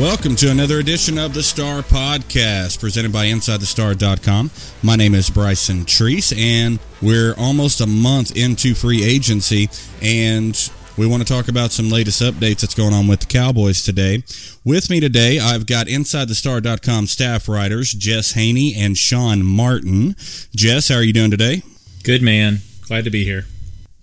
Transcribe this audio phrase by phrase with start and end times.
[0.00, 4.50] Welcome to another edition of the Star Podcast presented by InsideTheStar.com.
[4.82, 9.68] My name is Bryson Treese, and we're almost a month into free agency,
[10.00, 10.58] and
[10.96, 14.24] we want to talk about some latest updates that's going on with the Cowboys today.
[14.64, 20.16] With me today, I've got InsideTheStar.com staff writers Jess Haynie and Sean Martin.
[20.56, 21.62] Jess, how are you doing today?
[22.04, 22.60] Good, man.
[22.88, 23.44] Glad to be here.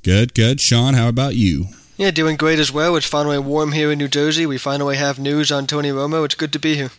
[0.04, 0.62] Good, good.
[0.62, 1.66] Sean, how about you?
[1.98, 2.96] Yeah, doing great as well.
[2.96, 4.46] It's finally warm here in New Jersey.
[4.46, 6.24] We finally have news on Tony Romo.
[6.26, 6.92] It's good to be here.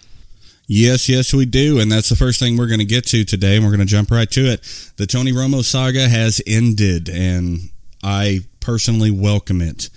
[0.66, 1.78] Yes, yes, we do.
[1.78, 3.54] And that's the first thing we're going to get to today.
[3.54, 4.60] And we're going to jump right to it.
[4.96, 7.70] The Tony Romo saga has ended, and
[8.02, 9.88] I personally welcome it.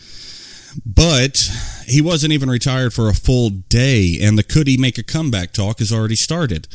[0.86, 1.52] But
[1.88, 5.52] he wasn't even retired for a full day, and the could he make a comeback
[5.52, 6.68] talk has already started.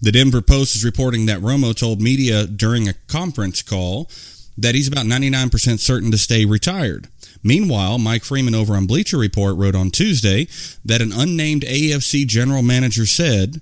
[0.00, 4.10] The Denver Post is reporting that Romo told media during a conference call
[4.56, 7.08] that he's about 99% certain to stay retired.
[7.44, 10.48] Meanwhile, Mike Freeman over on Bleacher Report wrote on Tuesday
[10.84, 13.60] that an unnamed AFC general manager said,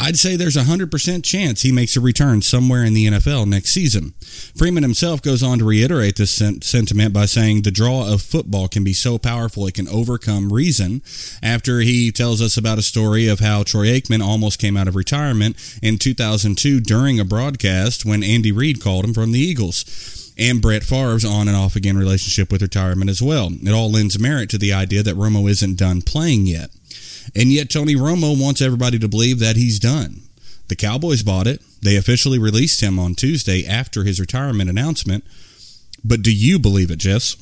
[0.00, 3.70] I'd say there's a 100% chance he makes a return somewhere in the NFL next
[3.70, 4.14] season.
[4.54, 8.84] Freeman himself goes on to reiterate this sentiment by saying the draw of football can
[8.84, 11.02] be so powerful it can overcome reason
[11.42, 14.94] after he tells us about a story of how Troy Aikman almost came out of
[14.94, 20.62] retirement in 2002 during a broadcast when Andy Reid called him from the Eagles and
[20.62, 23.50] Brett Favre's on and off again relationship with retirement as well.
[23.50, 26.70] It all lends merit to the idea that Romo isn't done playing yet.
[27.34, 30.22] And yet, Tony Romo wants everybody to believe that he's done.
[30.68, 31.62] The Cowboys bought it.
[31.82, 35.24] They officially released him on Tuesday after his retirement announcement.
[36.04, 37.36] But do you believe it, Jess?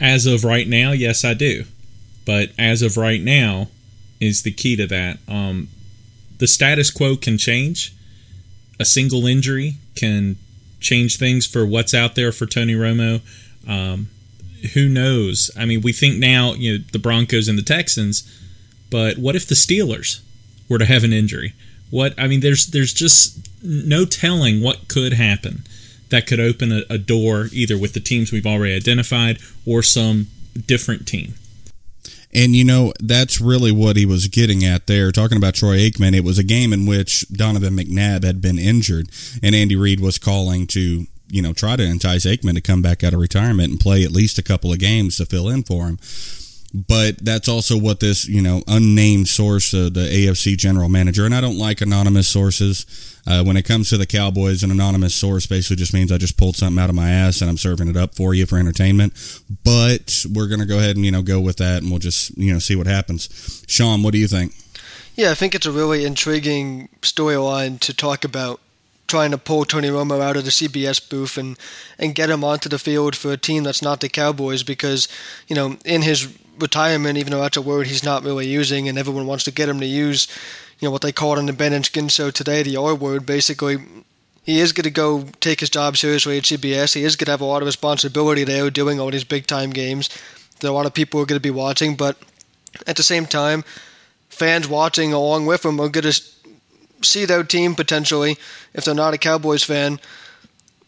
[0.00, 1.64] As of right now, yes, I do.
[2.24, 3.68] But as of right now
[4.20, 5.18] is the key to that.
[5.28, 5.68] Um,
[6.38, 7.94] the status quo can change.
[8.78, 10.36] A single injury can
[10.80, 13.20] change things for what's out there for Tony Romo.
[13.68, 14.08] Um,
[14.74, 15.50] who knows?
[15.56, 18.22] I mean, we think now, you know, the Broncos and the Texans,
[18.90, 20.20] but what if the Steelers
[20.68, 21.54] were to have an injury?
[21.90, 25.64] What I mean, there's there's just no telling what could happen
[26.08, 30.28] that could open a, a door either with the teams we've already identified or some
[30.66, 31.34] different team.
[32.36, 35.10] And you know, that's really what he was getting at there.
[35.10, 39.08] Talking about Troy Aikman, it was a game in which Donovan McNabb had been injured,
[39.42, 43.02] and Andy Reid was calling to, you know, try to entice Aikman to come back
[43.02, 45.86] out of retirement and play at least a couple of games to fill in for
[45.86, 45.98] him
[46.86, 51.34] but that's also what this you know unnamed source uh, the afc general manager and
[51.34, 53.12] i don't like anonymous sources.
[53.28, 56.36] Uh, when it comes to the cowboys an anonymous source basically just means i just
[56.36, 59.12] pulled something out of my ass and i'm serving it up for you for entertainment.
[59.64, 62.36] But we're going to go ahead and you know go with that and we'll just
[62.36, 63.64] you know see what happens.
[63.66, 64.52] Sean what do you think?
[65.14, 68.60] Yeah i think it's a really intriguing storyline to talk about
[69.06, 71.56] trying to pull Tony Romo out of the CBS booth and,
[71.98, 75.06] and get him onto the field for a team that's not the Cowboys because,
[75.46, 76.26] you know, in his
[76.58, 79.68] retirement, even though that's a word he's not really using, and everyone wants to get
[79.68, 80.28] him to use,
[80.78, 82.94] you know, what they call it on the Ben and Skin show today, the R
[82.94, 83.26] word.
[83.26, 83.78] Basically,
[84.42, 86.94] he is going to go take his job seriously at CBS.
[86.94, 89.70] He is going to have a lot of responsibility there, doing all these big time
[89.70, 90.08] games.
[90.62, 92.16] Are a lot of people are going to be watching, but
[92.86, 93.64] at the same time,
[94.28, 96.22] fans watching along with him are going to
[97.02, 98.36] see their team potentially,
[98.72, 100.00] if they're not a Cowboys fan,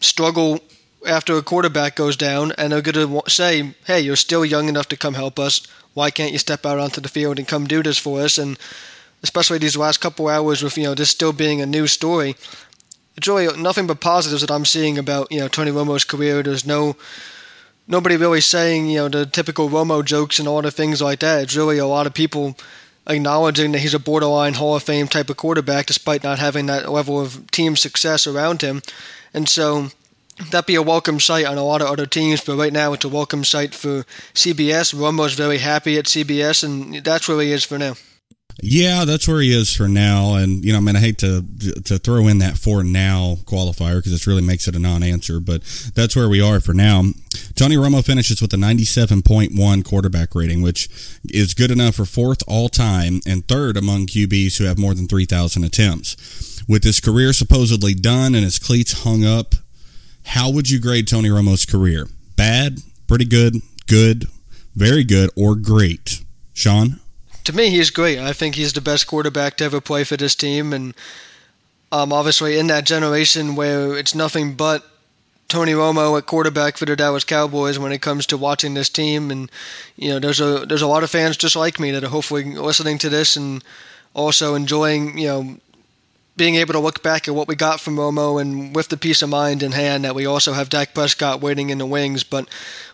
[0.00, 0.60] struggle
[1.06, 4.88] after a quarterback goes down, and they're going to say, "Hey, you're still young enough
[4.88, 5.62] to come help us.
[5.94, 8.58] Why can't you step out onto the field and come do this for us?" And
[9.22, 12.36] especially these last couple hours, with you know this still being a new story,
[13.16, 16.42] it's really nothing but positives that I'm seeing about you know Tony Romo's career.
[16.42, 16.96] There's no
[17.86, 21.42] nobody really saying you know the typical Romo jokes and all the things like that.
[21.42, 22.56] It's really a lot of people
[23.08, 26.90] acknowledging that he's a borderline Hall of Fame type of quarterback, despite not having that
[26.90, 28.82] level of team success around him.
[29.32, 29.88] And so
[30.50, 33.04] that'd be a welcome sight on a lot of other teams, but right now it's
[33.04, 34.04] a welcome sight for
[34.34, 34.94] CBS.
[34.94, 37.94] Romo's very happy at CBS, and that's where he is for now.
[38.60, 40.34] Yeah, that's where he is for now.
[40.34, 41.44] And you know, I mean, I hate to
[41.84, 45.62] to throw in that for now qualifier because it really makes it a non-answer, but
[45.94, 47.04] that's where we are for now.
[47.54, 50.88] Tony Romo finishes with a 97.1 quarterback rating, which
[51.30, 55.06] is good enough for fourth all time and third among QBs who have more than
[55.06, 56.62] 3,000 attempts.
[56.68, 59.54] With his career supposedly done and his cleats hung up
[60.28, 62.06] how would you grade Tony Romo's career?
[62.36, 64.26] Bad, pretty good, good,
[64.76, 66.22] very good, or great?
[66.52, 67.00] Sean?
[67.44, 68.18] To me, he's great.
[68.18, 70.74] I think he's the best quarterback to ever play for this team.
[70.74, 70.94] And
[71.90, 74.84] um, obviously, in that generation where it's nothing but
[75.48, 79.30] Tony Romo at quarterback for the Dallas Cowboys when it comes to watching this team.
[79.30, 79.50] And,
[79.96, 82.44] you know, there's a, there's a lot of fans just like me that are hopefully
[82.44, 83.64] listening to this and
[84.12, 85.56] also enjoying, you know,
[86.38, 89.20] being able to look back at what we got from Romo and with the peace
[89.20, 92.24] of mind in hand that we also have Dak Prescott waiting in the wings.
[92.24, 92.48] But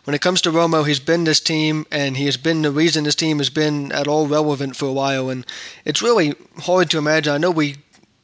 [0.05, 3.05] when it comes to Romo, he's been this team and he has been the reason
[3.05, 5.29] this team has been at all relevant for a while.
[5.29, 5.47] And
[5.85, 7.35] it's really hard to imagine.
[7.35, 7.77] I know we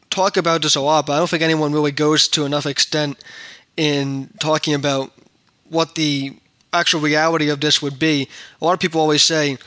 [0.09, 3.23] talk about this a lot, but I don't think anyone really goes to enough extent
[3.77, 5.13] in talking about
[5.69, 6.37] what the
[6.73, 8.29] actual reality of this would be.
[8.61, 9.59] A lot of people always say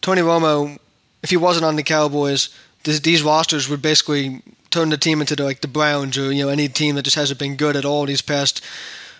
[0.00, 0.78] Tony Romo,
[1.22, 2.48] if he wasn't on the Cowboys,
[2.82, 6.48] these rosters would basically turn the team into the, like the Browns or you know
[6.48, 8.64] any team that just hasn't been good at all these past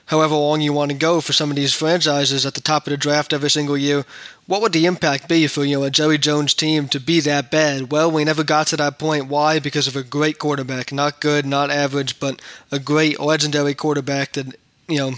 [0.07, 2.91] however long you want to go for some of these franchises at the top of
[2.91, 4.05] the draft every single year.
[4.47, 7.51] What would the impact be for you know a Jerry Jones team to be that
[7.51, 7.93] bad?
[7.93, 9.27] Well, we never got to that point.
[9.27, 9.59] Why?
[9.59, 14.57] Because of a great quarterback, not good, not average, but a great legendary quarterback that
[14.89, 15.13] you know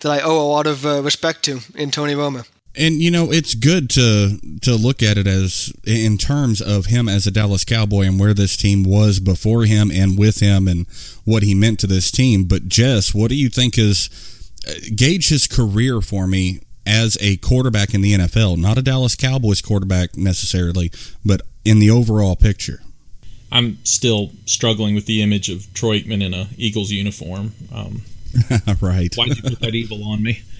[0.00, 2.46] that I owe a lot of uh, respect to in Tony Romo
[2.76, 7.08] and you know it's good to to look at it as in terms of him
[7.08, 10.86] as a Dallas Cowboy and where this team was before him and with him and
[11.24, 12.44] what he meant to this team.
[12.44, 14.08] But Jess, what do you think is
[14.68, 19.14] uh, gauge his career for me as a quarterback in the NFL, not a Dallas
[19.14, 20.90] Cowboys quarterback necessarily,
[21.24, 22.80] but in the overall picture?
[23.50, 27.52] I'm still struggling with the image of Troy Aikman in a Eagles uniform.
[27.74, 28.02] Um,
[28.80, 29.14] right.
[29.14, 30.42] Why'd you put that evil on me?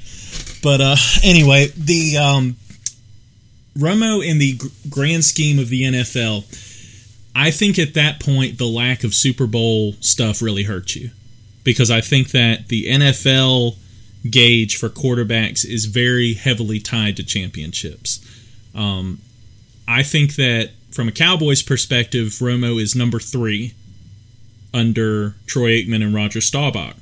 [0.62, 2.56] But uh, anyway, the um,
[3.76, 4.58] Romo in the
[4.88, 6.44] grand scheme of the NFL,
[7.34, 11.10] I think at that point the lack of Super Bowl stuff really hurts you
[11.64, 13.76] because I think that the NFL
[14.28, 18.24] gauge for quarterbacks is very heavily tied to championships.
[18.74, 19.20] Um,
[19.86, 23.74] I think that from a Cowboys perspective, Romo is number three
[24.74, 26.96] under Troy Aikman and Roger Staubach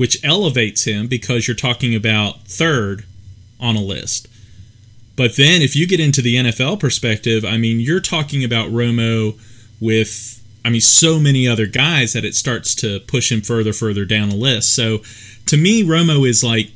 [0.00, 3.04] which elevates him because you're talking about third
[3.60, 4.26] on a list.
[5.14, 9.38] But then if you get into the NFL perspective, I mean, you're talking about Romo
[9.78, 14.06] with, I mean, so many other guys that it starts to push him further, further
[14.06, 14.74] down the list.
[14.74, 15.00] So
[15.44, 16.70] to me, Romo is like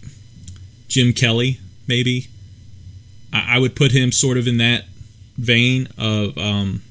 [0.88, 2.28] Jim Kelly, maybe.
[3.32, 4.84] I, I would put him sort of in that
[5.38, 6.82] vein of um,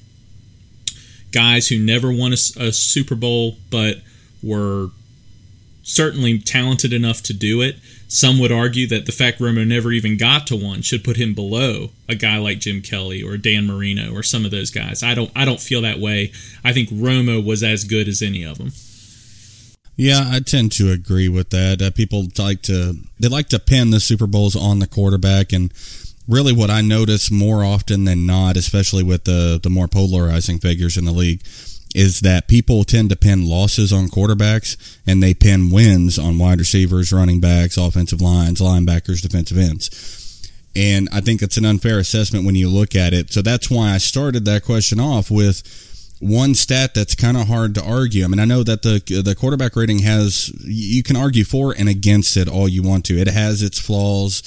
[1.32, 3.98] guys who never won a, a Super Bowl but
[4.42, 4.90] were
[5.84, 7.76] certainly talented enough to do it.
[8.08, 11.34] Some would argue that the fact Romo never even got to one should put him
[11.34, 15.04] below a guy like Jim Kelly or Dan Marino or some of those guys.
[15.04, 16.32] I don't I don't feel that way.
[16.64, 18.72] I think Romo was as good as any of them.
[19.96, 21.82] Yeah, I tend to agree with that.
[21.82, 25.72] Uh, people like to they like to pin the Super Bowls on the quarterback and
[26.28, 30.98] really what I notice more often than not, especially with the the more polarizing figures
[30.98, 31.42] in the league,
[31.94, 36.60] is that people tend to pin losses on quarterbacks and they pin wins on wide
[36.60, 40.50] receivers, running backs, offensive lines, linebackers, defensive ends.
[40.76, 43.32] And I think it's an unfair assessment when you look at it.
[43.32, 45.62] So that's why I started that question off with
[46.20, 48.24] one stat that's kind of hard to argue.
[48.24, 51.90] I mean, I know that the the quarterback rating has you can argue for and
[51.90, 53.18] against it all you want to.
[53.18, 54.42] It has its flaws,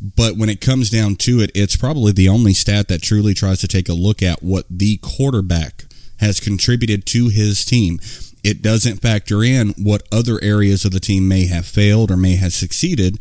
[0.00, 3.60] but when it comes down to it, it's probably the only stat that truly tries
[3.60, 5.84] to take a look at what the quarterback
[6.22, 8.00] has contributed to his team.
[8.42, 12.36] It doesn't factor in what other areas of the team may have failed or may
[12.36, 13.18] have succeeded.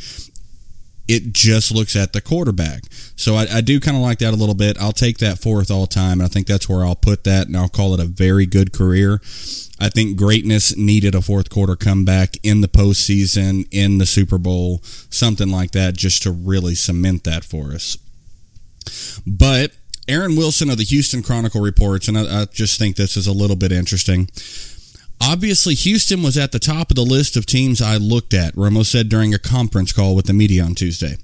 [1.08, 2.84] It just looks at the quarterback.
[3.18, 4.80] So I, I do kind of like that a little bit.
[4.80, 7.58] I'll take that fourth all time, and I think that's where I'll put that, and
[7.58, 9.20] I'll call it a very good career.
[9.80, 14.80] I think greatness needed a fourth quarter comeback in the postseason, in the Super Bowl,
[15.10, 17.98] something like that, just to really cement that for us.
[19.28, 19.72] But
[20.12, 23.32] Aaron Wilson of the Houston Chronicle reports, and I, I, just think this is a
[23.32, 24.30] little bit interesting.
[25.24, 28.86] Obviously, Houston was at the top of the list of teams I looked at, Romo
[28.86, 31.16] said during a conference call with the media on Tuesday.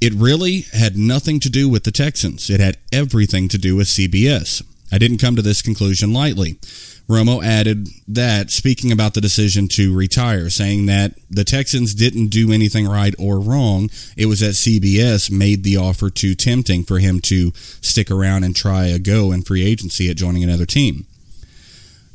[0.00, 3.88] It really had nothing to do with the Texans, it had everything to do with
[3.88, 4.62] CBS.
[4.92, 6.60] I didn't come to this conclusion lightly.
[7.08, 12.50] Romo added that, speaking about the decision to retire, saying that the Texans didn't do
[12.50, 13.90] anything right or wrong.
[14.16, 18.56] It was that CBS made the offer too tempting for him to stick around and
[18.56, 21.06] try a go in free agency at joining another team.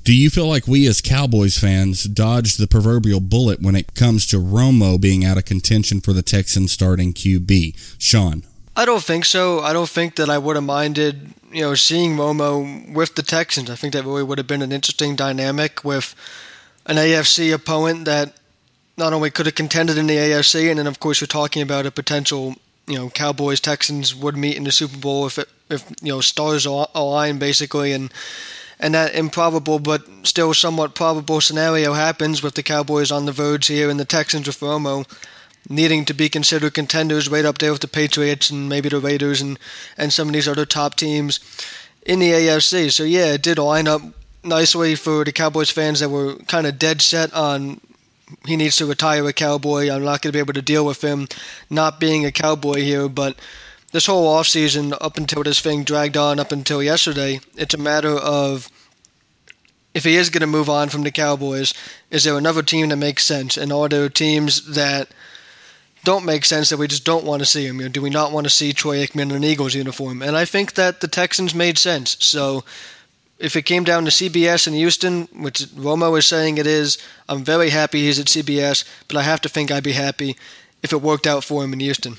[0.04, 4.26] Do you feel like we as Cowboys fans dodged the proverbial bullet when it comes
[4.28, 7.96] to Romo being out of contention for the Texans starting QB?
[8.00, 8.44] Sean.
[8.76, 9.60] I don't think so.
[9.60, 13.70] I don't think that I would have minded you know, seeing Romo with the Texans,
[13.70, 16.16] I think that really would have been an interesting dynamic with
[16.86, 18.34] an AFC opponent that
[18.98, 21.86] not only could have contended in the AFC, and then of course you're talking about
[21.86, 22.56] a potential,
[22.88, 26.22] you know, Cowboys Texans would meet in the Super Bowl if it, if you know
[26.22, 28.12] stars align basically, and
[28.80, 33.68] and that improbable but still somewhat probable scenario happens with the Cowboys on the verge
[33.68, 35.06] here and the Texans with Romo
[35.70, 39.42] needing to be considered contenders right up there with the Patriots and maybe the Raiders
[39.42, 39.60] and,
[39.98, 41.40] and some of these other top teams
[42.06, 42.92] in the AFC.
[42.92, 44.02] So, yeah, it did line up
[44.44, 47.80] nicely for the Cowboys fans that were kind of dead set on
[48.46, 49.90] he needs to retire a Cowboy.
[49.90, 51.28] I'm not going to be able to deal with him
[51.70, 53.36] not being a Cowboy here, but
[53.92, 58.16] this whole offseason, up until this thing dragged on up until yesterday, it's a matter
[58.16, 58.70] of
[59.94, 61.74] if he is going to move on from the Cowboys,
[62.10, 63.58] is there another team that makes sense?
[63.58, 65.10] And are there teams that
[66.04, 67.80] don't make sense that we just don't want to see him?
[67.80, 70.22] You know, do we not want to see Troy Aikman in an Eagles uniform?
[70.22, 72.18] And I think that the Texans made sense.
[72.20, 72.64] So
[73.40, 77.44] if it came down to CBS in Houston, which Romo is saying it is, I'm
[77.44, 80.38] very happy he's at CBS, but I have to think I'd be happy
[80.84, 82.14] if it worked out for him in Houston.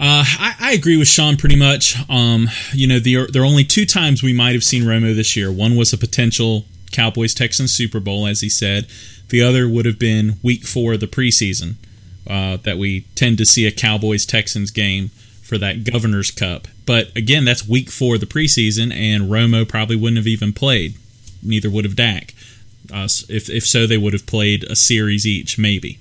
[0.00, 1.96] Uh, I, I, agree with Sean pretty much.
[2.08, 5.34] Um, you know, the, there are only two times we might have seen Romo this
[5.34, 5.50] year.
[5.50, 8.86] One was a potential Cowboys Texans Super Bowl, as he said.
[9.30, 11.74] The other would have been week four of the preseason,
[12.28, 15.08] uh, that we tend to see a Cowboys Texans game
[15.42, 16.68] for that Governor's Cup.
[16.84, 20.94] But again, that's week four of the preseason, and Romo probably wouldn't have even played.
[21.42, 22.34] Neither would have Dak.
[22.92, 25.98] Uh, if, if so, they would have played a series each, maybe.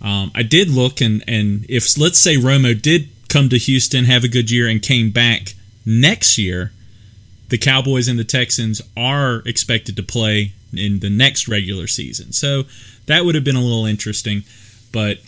[0.00, 4.24] Um, I did look, and, and if let's say Romo did come to Houston, have
[4.24, 6.72] a good year, and came back next year,
[7.48, 12.32] the Cowboys and the Texans are expected to play in the next regular season.
[12.32, 12.64] So
[13.06, 14.44] that would have been a little interesting.
[14.92, 15.18] But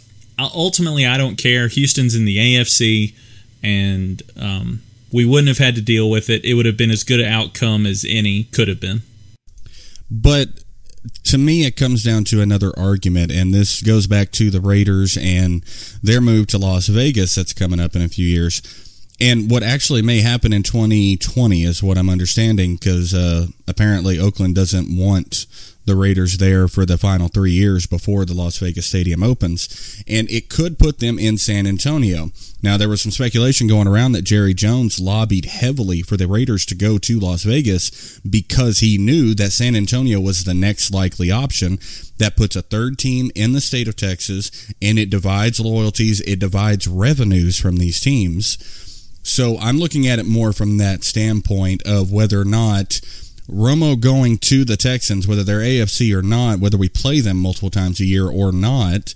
[0.52, 1.68] ultimately, I don't care.
[1.68, 3.14] Houston's in the AFC,
[3.62, 4.82] and um,
[5.12, 6.44] we wouldn't have had to deal with it.
[6.44, 9.02] It would have been as good an outcome as any could have been.
[10.10, 10.48] But
[11.24, 15.16] to me, it comes down to another argument, and this goes back to the Raiders
[15.16, 15.64] and
[16.02, 18.62] their move to Las Vegas that's coming up in a few years.
[19.20, 24.54] And what actually may happen in 2020 is what I'm understanding, because uh, apparently Oakland
[24.54, 25.46] doesn't want
[25.90, 30.30] the Raiders there for the final three years before the Las Vegas Stadium opens, and
[30.30, 32.30] it could put them in San Antonio.
[32.62, 36.64] Now, there was some speculation going around that Jerry Jones lobbied heavily for the Raiders
[36.66, 41.32] to go to Las Vegas because he knew that San Antonio was the next likely
[41.32, 41.80] option.
[42.18, 46.38] That puts a third team in the state of Texas, and it divides loyalties, it
[46.38, 48.58] divides revenues from these teams.
[49.24, 53.00] So I'm looking at it more from that standpoint of whether or not
[53.50, 57.70] Romo going to the Texans, whether they're AFC or not, whether we play them multiple
[57.70, 59.14] times a year or not,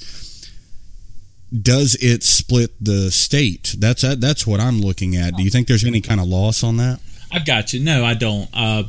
[1.63, 3.77] does it split the state?
[3.79, 5.37] That's that's what I'm looking at.
[5.37, 7.01] Do you think there's any kind of loss on that?
[7.31, 7.81] I've got you.
[7.81, 8.49] No, I don't.
[8.53, 8.85] Uh,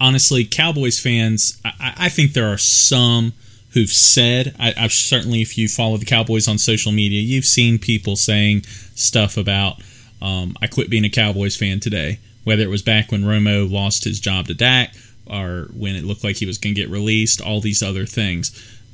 [0.00, 3.32] honestly, Cowboys fans, I, I, think there are some
[3.70, 4.54] who've said.
[4.58, 8.62] I, I've certainly, if you follow the Cowboys on social media, you've seen people saying
[8.94, 9.80] stuff about.
[10.20, 14.04] Um, I quit being a Cowboys fan today whether it was back when Romo lost
[14.04, 14.94] his job to Dak
[15.28, 18.52] or when it looked like he was going to get released, all these other things.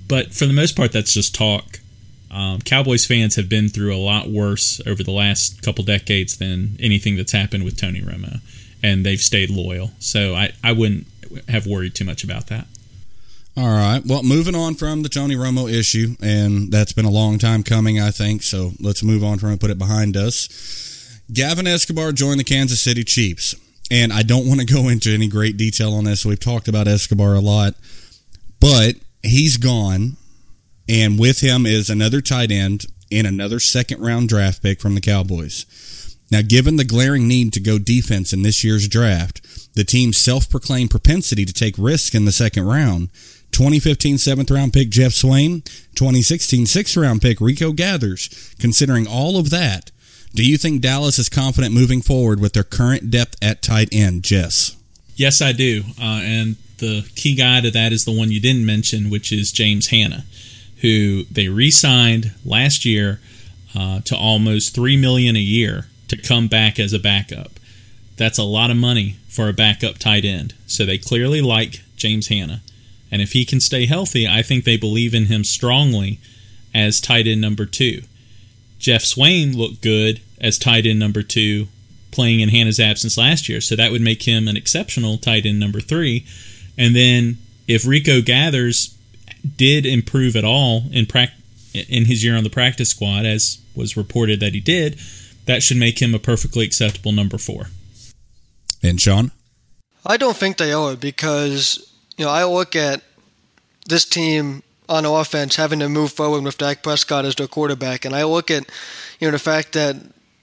[0.09, 1.81] But for the most part, that's just talk.
[2.31, 6.79] Um, Cowboys fans have been through a lot worse over the last couple decades than
[6.81, 8.41] anything that's happened with Tony Romo,
[8.83, 9.91] and they've stayed loyal.
[9.99, 11.07] So I, I wouldn't
[11.51, 12.67] have worried too much about that.
[13.55, 14.01] All right.
[14.03, 18.01] Well, moving on from the Tony Romo issue, and that's been a long time coming,
[18.01, 18.43] I think.
[18.43, 20.49] So let's move on from and put it behind us.
[21.31, 23.55] Gavin Escobar joined the Kansas City Chiefs.
[23.91, 26.25] And I don't want to go into any great detail on this.
[26.25, 27.75] We've talked about Escobar a lot,
[28.59, 30.17] but he's gone.
[30.89, 35.01] And with him is another tight end and another second round draft pick from the
[35.03, 35.67] Cowboys.
[36.31, 40.49] Now, given the glaring need to go defense in this year's draft, the team's self
[40.49, 43.11] proclaimed propensity to take risks in the second round,
[43.53, 45.63] 2015 seventh round pick Jeff Swaim,
[45.95, 49.91] 2016 sixth round pick Rico Gathers, considering all of that,
[50.35, 54.23] do you think Dallas is confident moving forward with their current depth at tight end,
[54.23, 54.77] Jess?
[55.15, 55.83] Yes, I do.
[56.01, 59.53] Uh, and the key guy to that is the one you didn't mention, which is
[59.53, 60.25] James Hanna,
[60.81, 63.21] who they re-signed last year
[63.75, 67.53] uh, to almost three million a year to come back as a backup.
[68.17, 70.55] That's a lot of money for a backup tight end.
[70.67, 72.63] So they clearly like James Hanna.
[73.11, 76.19] And if he can stay healthy, I think they believe in him strongly
[76.75, 78.03] as tight end number two.
[78.83, 81.69] Geoff Swaim looked good as tight end number two,
[82.11, 83.61] playing in Hanna's absence last year.
[83.61, 86.27] So that would make him an exceptional tight end number three.
[86.77, 88.99] And then if Rico Gathers
[89.57, 91.33] did improve at all in pra-
[91.73, 94.99] in his year on the practice squad, as was reported that he did,
[95.47, 97.69] that should make him a perfectly acceptable number four.
[98.83, 99.31] And Sean?
[100.05, 103.01] I don't think they are because, you know, I look at
[103.89, 108.05] this team on offense having to move forward with Dak Prescott as their quarterback.
[108.05, 108.71] And I look at,
[109.19, 109.97] you know, the fact that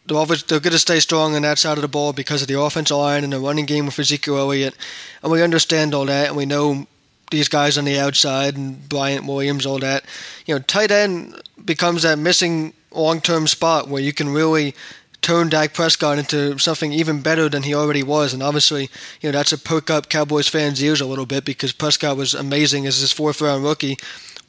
[0.08, 2.98] they're going to stay strong on that side of the ball because of the offensive
[2.98, 4.76] line and the running game with Ezekiel Elliott.
[5.22, 6.88] And we understand all that, and we know
[7.30, 10.04] these guys on the outside and Bryant Williams, all that.
[10.48, 14.74] You know, tight end becomes that missing long term spot where you can really
[15.22, 18.34] turn Dak Prescott into something even better than he already was.
[18.34, 18.90] And obviously,
[19.22, 22.34] you know, that's a perk up Cowboys fans' ears a little bit because Prescott was
[22.34, 23.98] amazing as his fourth round rookie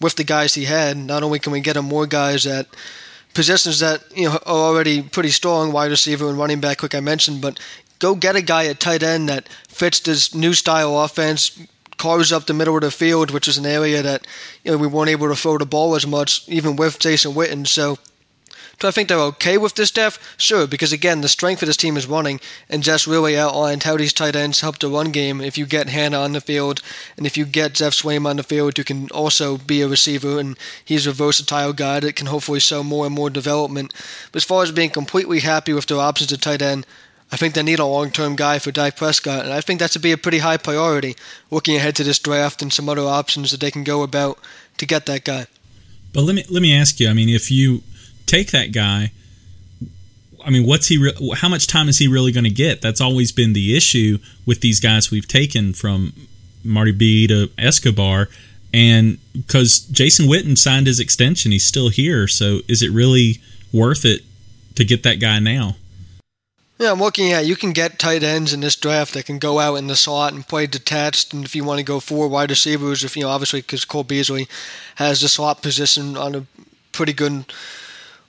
[0.01, 0.97] with the guys he had.
[0.97, 2.67] Not only can we get him more guys at
[3.35, 7.01] positions that you know are already pretty strong, wide receiver and running back, like I
[7.01, 7.61] mentioned, but
[7.99, 11.67] go get a guy at tight end that fits this new style offense,
[11.97, 14.27] carves up the middle of the field, which is an area that
[14.65, 17.67] you know we weren't able to throw the ball as much, even with Jason Witten.
[17.67, 17.99] So
[18.81, 20.19] do I think they're okay with this depth?
[20.39, 23.99] Sure, because again, the strength of this team is running, and Jess really outlined how
[23.99, 25.43] these tight ends help the run game.
[25.43, 26.81] If you get Hanna on the field,
[27.17, 30.41] and if you get Jeff Swaim on the field, who can also be a receiver,
[30.41, 33.93] and he's a versatile guy that can hopefully show more and more development.
[34.33, 36.87] But as far as being completely happy with their options at tight end,
[37.31, 39.93] I think they need a long term guy for Dak Prescott, and I think that's
[39.93, 41.17] to be a pretty high priority
[41.51, 44.39] looking ahead to this draft and some other options that they can go about
[44.79, 45.47] to get that guy.
[46.13, 47.09] But let me let me ask you.
[47.09, 47.83] I mean, if you
[48.31, 49.11] take that guy.
[50.45, 50.97] I mean, what's he?
[50.99, 52.81] Re- how much time is he really going to get?
[52.81, 56.13] That's always been the issue with these guys we've taken from
[56.65, 58.29] Marty B to Escobar,
[58.73, 62.27] and because Jason Witten signed his extension, he's still here.
[62.27, 63.41] So, is it really
[63.73, 64.23] worth it
[64.77, 65.77] to get that guy now?
[66.79, 69.59] Yeah, I'm looking at you can get tight ends in this draft that can go
[69.59, 72.49] out in the slot and play detached, and if you want to go four wide
[72.49, 74.49] receivers, if you know obviously because Cole Beasley
[74.95, 76.47] has the slot position on a
[76.93, 77.45] pretty good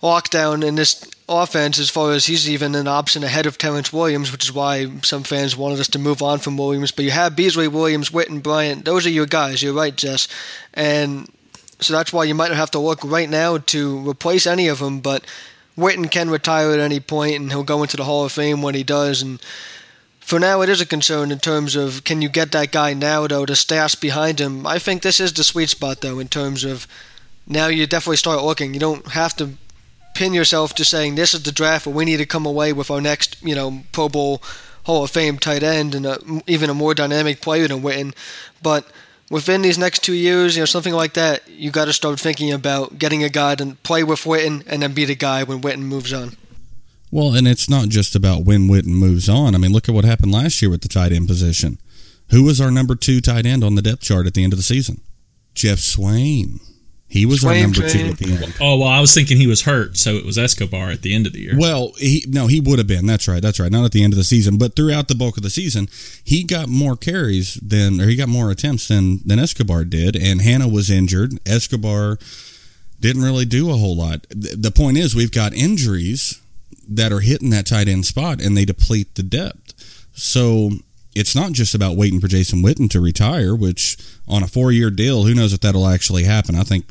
[0.01, 4.31] lockdown in this offense as far as he's even an option ahead of Terrance Williams,
[4.31, 6.91] which is why some fans wanted us to move on from Williams.
[6.91, 8.85] But you have Beasley, Williams, Witten, Bryant.
[8.85, 9.63] Those are your guys.
[9.63, 10.27] You're right, Jess.
[10.73, 11.29] And
[11.79, 14.99] so that's why you might have to look right now to replace any of them.
[14.99, 15.25] But
[15.77, 18.75] Witten can retire at any point, and he'll go into the Hall of Fame when
[18.75, 19.21] he does.
[19.21, 19.41] And
[20.19, 23.27] for now, it is a concern in terms of can you get that guy now,
[23.27, 24.65] though, to stash behind him.
[24.67, 26.87] I think this is the sweet spot, though, in terms of
[27.47, 28.73] now you definitely start looking.
[28.73, 29.51] You don't have to
[30.13, 32.91] pin yourself to saying this is the draft where we need to come away with
[32.91, 34.41] our next, you know, Pro Bowl
[34.85, 38.13] Hall of Fame tight end and a, even a more dynamic player than Witten.
[38.61, 38.85] But
[39.29, 42.51] within these next two years, you know, something like that, you got to start thinking
[42.51, 45.83] about getting a guy to play with Witten and then be the guy when Witten
[45.83, 46.35] moves on.
[47.11, 49.53] Well, and it's not just about when Witten moves on.
[49.53, 51.77] I mean, look at what happened last year with the tight end position.
[52.29, 54.57] Who was our number two tight end on the depth chart at the end of
[54.57, 55.01] the season?
[55.53, 56.61] Jeff Swaim.
[57.11, 58.55] He was our number two at the end.
[58.61, 61.27] Oh well, I was thinking he was hurt, so it was Escobar at the end
[61.27, 61.55] of the year.
[61.57, 63.05] Well, he no, he would have been.
[63.05, 63.41] That's right.
[63.41, 63.69] That's right.
[63.69, 65.89] Not at the end of the season, but throughout the bulk of the season,
[66.23, 70.15] he got more carries than, or he got more attempts than than Escobar did.
[70.15, 71.37] And Hanna was injured.
[71.45, 72.17] Escobar
[73.01, 74.25] didn't really do a whole lot.
[74.29, 76.41] The point is, we've got injuries
[76.87, 79.73] that are hitting that tight end spot, and they deplete the depth.
[80.13, 80.71] So
[81.13, 83.97] it's not just about waiting for Jason Witten to retire, which
[84.29, 86.55] on a four year deal, who knows if that'll actually happen.
[86.55, 86.85] I think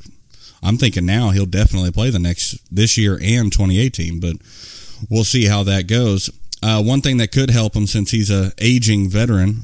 [0.62, 4.36] I'm thinking now he'll definitely play the next this year and 2018, but
[5.08, 6.30] we'll see how that goes.
[6.62, 9.62] Uh, one thing that could help him since he's a aging veteran,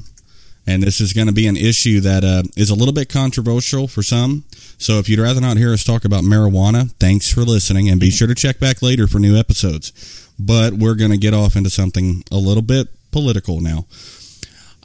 [0.65, 3.87] and this is going to be an issue that uh, is a little bit controversial
[3.87, 4.43] for some.
[4.79, 8.09] So if you'd rather not hear us talk about marijuana, thanks for listening, and be
[8.09, 10.31] sure to check back later for new episodes.
[10.39, 13.85] But we're going to get off into something a little bit political now.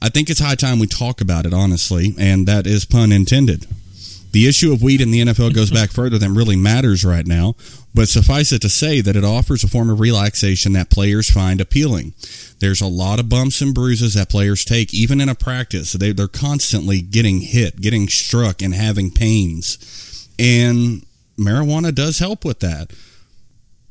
[0.00, 3.66] I think it's high time we talk about it, honestly, and that is pun intended.
[4.32, 7.54] The issue of weed in the NFL goes back further than really matters right now,
[7.94, 11.60] but suffice it to say that it offers a form of relaxation that players find
[11.60, 12.14] appealing.
[12.58, 15.92] There's a lot of bumps and bruises that players take, even in a practice.
[15.92, 20.28] They, they're constantly getting hit, getting struck, and having pains.
[20.38, 21.04] And
[21.38, 22.92] marijuana does help with that.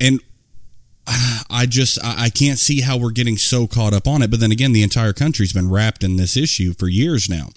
[0.00, 0.20] And
[1.50, 4.30] I just I can't see how we're getting so caught up on it.
[4.30, 7.48] But then again, the entire country's been wrapped in this issue for years now.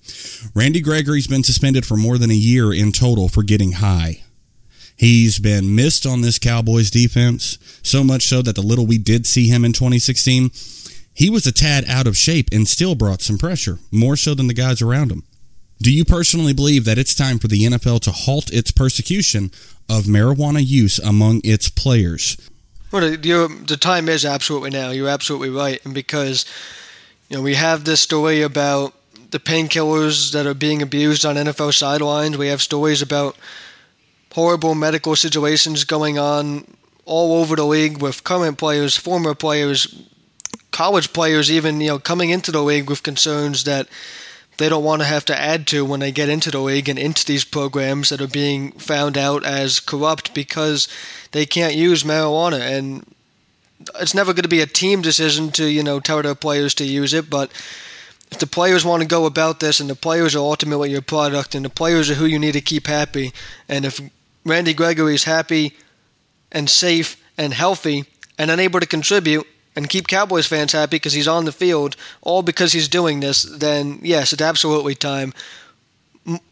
[0.53, 4.23] Randy Gregory's been suspended for more than a year in total for getting high.
[4.97, 9.27] He's been missed on this Cowboys defense, so much so that the little we did
[9.27, 10.51] see him in 2016,
[11.13, 14.47] he was a tad out of shape and still brought some pressure, more so than
[14.47, 15.23] the guys around him.
[15.79, 19.51] Do you personally believe that it's time for the NFL to halt its persecution
[19.89, 22.38] of marijuana use among its players?
[22.95, 24.91] Well, the, um, the time is absolutely now.
[24.91, 26.45] You're absolutely right, and because
[27.27, 28.93] you know we have this story about
[29.31, 32.38] the painkillers that are being abused on NFL sidelines.
[32.38, 33.36] We have stories about
[34.31, 40.01] horrible medical situations going on all over the league with current players, former players,
[40.71, 43.89] college players, even you know coming into the league with concerns that
[44.58, 46.98] they don't want to have to add to when they get into the league and
[46.98, 50.88] into these programs that are being found out as corrupt because
[51.32, 52.60] they can't use marijuana.
[52.60, 53.06] And
[54.00, 56.86] it's never going to be a team decision to you know tell their players to
[56.86, 57.52] use it but
[58.32, 61.56] if the players want to go about this and the players are ultimately your product
[61.56, 63.34] and the players are who you need to keep happy
[63.70, 64.00] and if
[64.46, 65.76] Randy Gregory is happy
[66.52, 68.06] and safe and healthy
[68.38, 72.41] and unable to contribute and keep Cowboys fans happy because he's on the field, all
[72.41, 75.33] because he's doing this, then yes, it's absolutely time,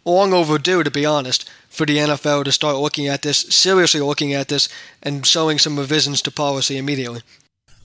[0.05, 4.33] long overdue to be honest, for the NFL to start looking at this, seriously looking
[4.33, 4.69] at this,
[5.01, 7.21] and showing some revisions to policy immediately.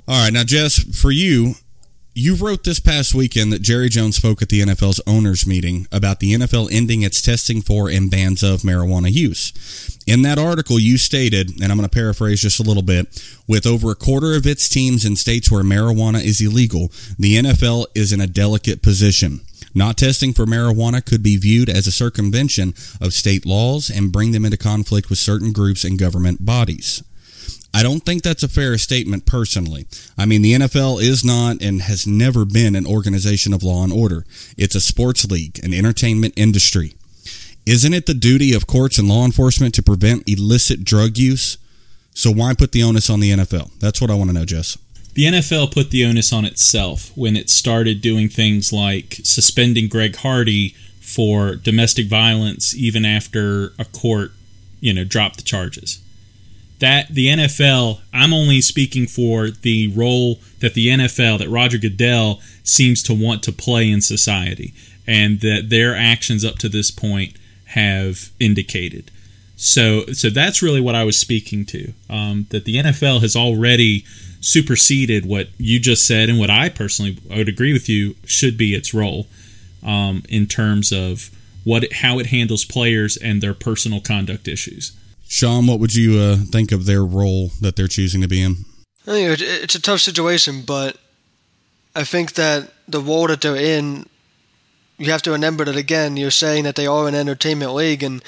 [0.06, 1.54] All right, now Jess, for you,
[2.18, 6.18] you wrote this past weekend that Jerry Jones spoke at the NFL's owners meeting about
[6.18, 9.96] the NFL ending its testing for and bans of marijuana use.
[10.04, 13.06] In that article, you stated, and I'm going to paraphrase just a little bit,
[13.46, 16.88] with over a quarter of its teams in states where marijuana is illegal,
[17.20, 19.40] the NFL is in a delicate position.
[19.72, 24.32] Not testing for marijuana could be viewed as a circumvention of state laws and bring
[24.32, 27.00] them into conflict with certain groups and government bodies.
[27.78, 29.86] I don't think that's a fair statement personally.
[30.18, 33.92] I mean, the NFL is not and has never been an organization of law and
[33.92, 34.24] order.
[34.56, 36.94] It's a sports league, an entertainment industry.
[37.66, 41.56] Isn't it the duty of courts and law enforcement to prevent illicit drug use?
[42.14, 43.70] So why put the onus on the NFL?
[43.78, 44.76] That's what I want to know, Jess.
[45.14, 50.16] The NFL put the onus on itself when it started doing things like suspending Greg
[50.16, 54.32] Hardy for domestic violence even after a court,
[54.80, 56.00] you know, dropped the charges
[56.78, 62.40] that the NFL, I'm only speaking for the role that the NFL, that Roger Goodell
[62.62, 64.74] seems to want to play in society,
[65.06, 67.36] and that their actions up to this point
[67.66, 69.10] have indicated.
[69.56, 71.92] So, so that's really what I was speaking to.
[72.08, 74.04] Um, that the NFL has already
[74.40, 78.56] superseded what you just said, and what I personally I would agree with you should
[78.56, 79.26] be its role
[79.82, 81.30] um, in terms of
[81.64, 84.92] what how it handles players and their personal conduct issues.
[85.28, 88.64] Sean, what would you uh, think of their role that they're choosing to be in?
[89.06, 90.96] I it's a tough situation, but
[91.94, 94.06] I think that the role that they're in,
[94.96, 98.22] you have to remember that again, you're saying that they are an entertainment league, and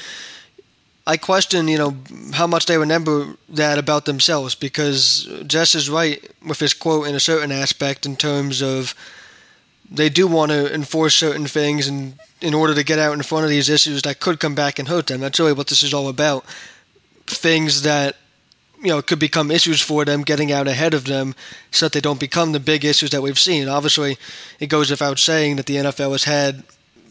[1.06, 1.96] I question, you know,
[2.34, 7.14] how much they remember that about themselves because Jess is right with his quote in
[7.14, 8.94] a certain aspect in terms of
[9.90, 13.44] they do want to enforce certain things and in order to get out in front
[13.44, 15.20] of these issues that could come back and hurt them.
[15.20, 16.44] That's really what this is all about
[17.30, 18.16] things that
[18.82, 21.34] you know could become issues for them getting out ahead of them
[21.70, 23.68] so that they don't become the big issues that we've seen.
[23.68, 24.16] Obviously
[24.58, 26.62] it goes without saying that the NFL has had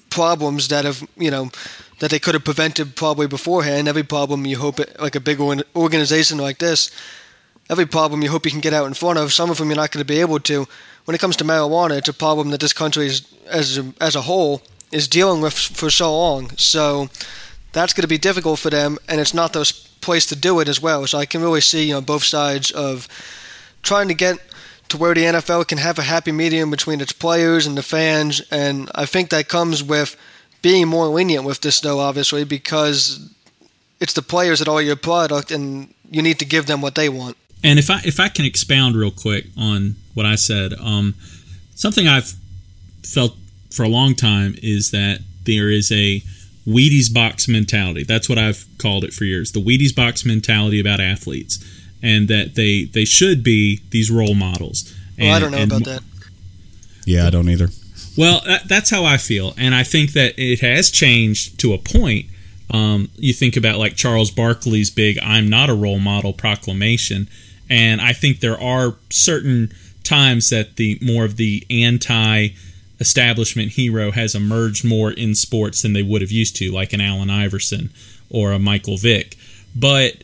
[0.09, 1.51] problems that have you know
[1.99, 3.87] that they could have prevented probably beforehand.
[3.87, 5.39] Every problem you hope like a big
[5.75, 6.91] organization like this
[7.69, 9.75] every problem you hope you can get out in front of some of them you're
[9.75, 10.67] not going to be able to.
[11.05, 14.15] When it comes to marijuana it's a problem that this country is as a, as
[14.15, 16.49] a whole is dealing with for so long.
[16.57, 17.09] So
[17.71, 20.67] that's going to be difficult for them and it's not those place to do it
[20.67, 21.05] as well.
[21.07, 23.07] So I can really see you know both sides of
[23.81, 24.37] trying to get
[24.89, 28.41] to where the NFL can have a happy medium between its players and the fans,
[28.51, 30.15] and I think that comes with
[30.61, 33.31] being more lenient with this, though, obviously, because
[33.99, 37.09] it's the players that are your product, and you need to give them what they
[37.09, 37.37] want.
[37.63, 41.15] And if I if I can expound real quick on what I said, um,
[41.75, 42.33] something I've
[43.03, 43.35] felt
[43.71, 46.23] for a long time is that there is a
[46.69, 48.03] Wheaties box mentality.
[48.03, 49.51] That's what I've called it for years.
[49.51, 51.57] The Wheaties box mentality about athletes,
[52.03, 54.93] and that they they should be these role models.
[55.17, 56.03] Well, I don't know about that.
[57.05, 57.69] Yeah, I don't either.
[58.15, 61.77] Well, that, that's how I feel, and I think that it has changed to a
[61.77, 62.27] point.
[62.71, 67.29] Um, you think about like Charles Barkley's big "I'm not a role model" proclamation,
[67.67, 69.71] and I think there are certain
[70.03, 72.49] times that the more of the anti
[72.99, 77.01] establishment hero has emerged more in sports than they would have used to, like an
[77.01, 77.89] Allen Iverson
[78.29, 79.37] or a Michael Vick.
[79.75, 80.23] But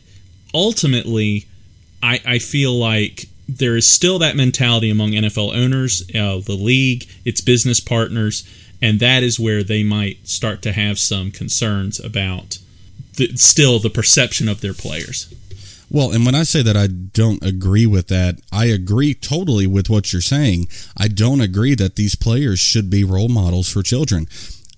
[0.54, 1.46] ultimately,
[2.02, 7.08] I, I feel like there is still that mentality among NFL owners, uh, the league,
[7.24, 8.48] its business partners,
[8.82, 12.58] and that is where they might start to have some concerns about
[13.14, 15.32] the, still the perception of their players.
[15.90, 19.88] Well, and when I say that I don't agree with that, I agree totally with
[19.88, 20.68] what you're saying.
[20.96, 24.26] I don't agree that these players should be role models for children.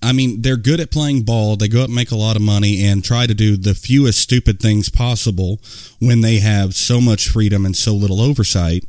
[0.01, 1.55] I mean, they're good at playing ball.
[1.55, 4.19] They go up and make a lot of money and try to do the fewest
[4.19, 5.59] stupid things possible
[5.99, 8.85] when they have so much freedom and so little oversight.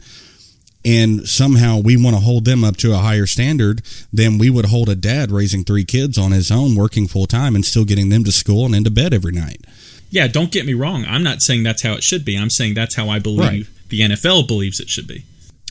[0.84, 4.66] And somehow we want to hold them up to a higher standard than we would
[4.66, 8.08] hold a dad raising three kids on his own, working full time and still getting
[8.08, 9.64] them to school and into bed every night
[10.10, 11.04] yeah, don't get me wrong.
[11.06, 12.36] I'm not saying that's how it should be.
[12.36, 13.88] I'm saying that's how I believe right.
[13.88, 15.24] the NFL believes it should be.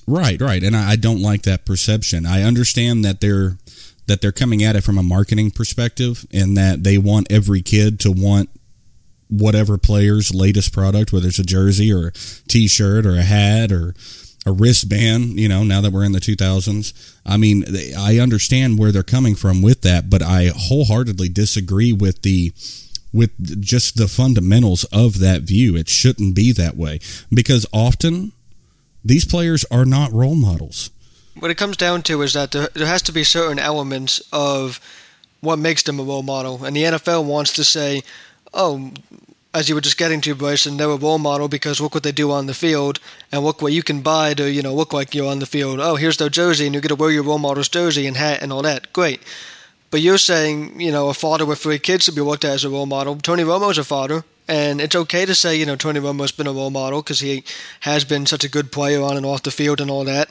[0.07, 0.63] Right, right.
[0.63, 2.25] And I, I don't like that perception.
[2.25, 3.57] I understand that they're
[4.07, 7.99] that they're coming at it from a marketing perspective and that they want every kid
[7.99, 8.49] to want
[9.29, 12.11] whatever player's latest product, whether it's a jersey or a
[12.47, 13.93] t-shirt or a hat or
[14.47, 17.17] a wristband, you know, now that we're in the 2000s.
[17.23, 22.23] I mean, I understand where they're coming from with that, but I wholeheartedly disagree with
[22.23, 22.51] the
[23.11, 25.75] with just the fundamentals of that view.
[25.75, 26.99] It shouldn't be that way
[27.31, 28.33] because often
[29.03, 30.91] These players are not role models.
[31.39, 34.79] What it comes down to is that there, has to be certain elements of
[35.41, 36.65] what makes them a role model.
[36.65, 38.03] And the NFL wants to say,
[38.53, 38.91] oh,
[39.53, 42.11] as you were just getting to, Bryson, they're a role model because look what they
[42.11, 42.99] do on the field,
[43.31, 45.79] and look what you can buy to, you know, look like you're on the field.
[45.79, 48.43] Oh, here's their jersey, and you get to wear your role model's jersey and hat
[48.43, 48.91] and all that.
[48.93, 49.21] Great.
[49.91, 52.63] But you're saying, you know, a father with three kids should be looked at as
[52.63, 53.15] a role model.
[53.15, 56.53] Tony Romo's a father, and it's okay to say, you know, Tony Romo's been a
[56.53, 57.43] role model because he
[57.81, 60.29] has been such a good player on and off the field and all that.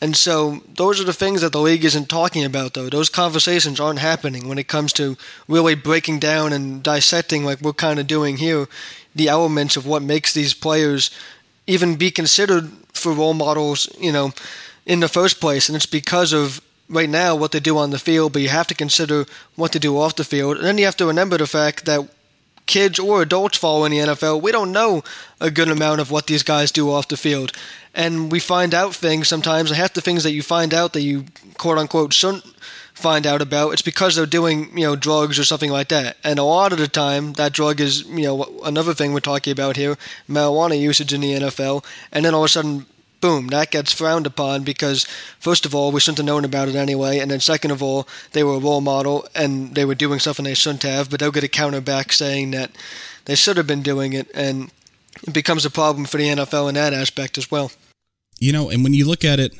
[0.00, 2.88] And so those are the things that the league isn't talking about, though.
[2.88, 7.74] Those conversations aren't happening when it comes to really breaking down and dissecting, like we're
[7.74, 8.66] kind of doing here,
[9.14, 11.10] the elements of what makes these players
[11.66, 14.32] even be considered for role models, you know,
[14.86, 15.68] in the first place.
[15.68, 18.66] And it's because of right now what they do on the field, but you have
[18.66, 19.24] to consider
[19.54, 20.58] what they do off the field.
[20.58, 22.06] And then you have to remember the fact that
[22.66, 25.02] kids or adults following the NFL, we don't know
[25.40, 27.52] a good amount of what these guys do off the field.
[27.94, 31.02] And we find out things sometimes, and half the things that you find out that
[31.02, 31.24] you
[31.58, 32.44] quote unquote shouldn't
[32.94, 36.16] find out about, it's because they're doing, you know, drugs or something like that.
[36.22, 39.52] And a lot of the time, that drug is, you know, another thing we're talking
[39.52, 39.96] about here,
[40.28, 41.84] marijuana usage in the NFL.
[42.12, 42.86] And then all of a sudden,
[43.20, 45.04] boom, that gets frowned upon because,
[45.38, 48.08] first of all, we shouldn't have known about it anyway, and then second of all,
[48.32, 51.30] they were a role model and they were doing something they shouldn't have, but they'll
[51.30, 52.70] get a counter back saying that
[53.26, 54.70] they should have been doing it, and
[55.22, 57.70] it becomes a problem for the NFL in that aspect as well.
[58.38, 59.52] You know, and when you look at it,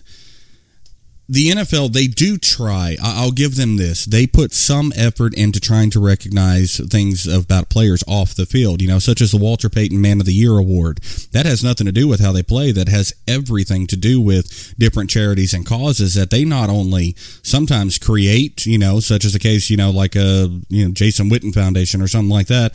[1.31, 2.97] the NFL, they do try.
[3.01, 4.05] I'll give them this.
[4.05, 8.89] They put some effort into trying to recognize things about players off the field, you
[8.89, 10.99] know, such as the Walter Payton Man of the Year award.
[11.31, 12.73] That has nothing to do with how they play.
[12.73, 17.15] That has everything to do with different charities and causes that they not only
[17.45, 21.31] sometimes create, you know, such as the case, you know, like a, you know, Jason
[21.31, 22.73] Witten Foundation or something like that.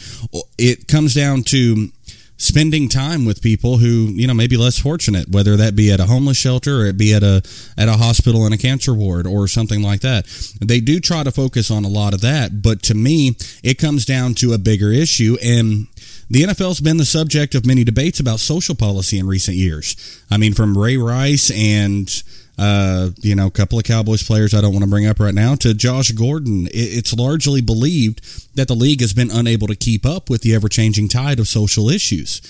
[0.58, 1.90] It comes down to
[2.38, 6.00] spending time with people who you know may be less fortunate whether that be at
[6.00, 7.42] a homeless shelter or it be at a
[7.78, 10.26] at a hospital in a cancer ward or something like that
[10.60, 14.06] they do try to focus on a lot of that but to me it comes
[14.06, 15.88] down to a bigger issue and
[16.30, 19.96] the NFL's been the subject of many debates about social policy in recent years.
[20.32, 22.10] I mean, from Ray Rice and
[22.58, 25.34] uh, you know, a couple of Cowboys players I don't want to bring up right
[25.34, 26.68] now, to Josh Gordon.
[26.72, 30.70] It's largely believed that the league has been unable to keep up with the ever
[30.70, 32.42] changing tide of social issues.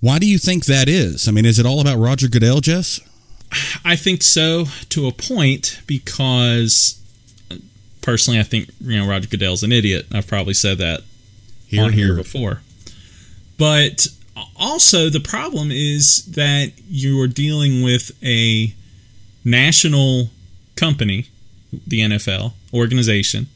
[0.00, 1.28] Why do you think that is?
[1.28, 3.00] I mean, is it all about Roger Goodell, Jess?
[3.84, 6.98] I think so to a point because
[8.00, 10.06] personally, I think you know Roger Goodell's an idiot.
[10.12, 11.02] I've probably said that
[11.66, 12.62] here, on here, here before,
[13.58, 14.06] but
[14.56, 18.74] also the problem is that you are dealing with a
[19.44, 20.30] national
[20.76, 21.26] company,
[21.86, 23.46] the NFL organization,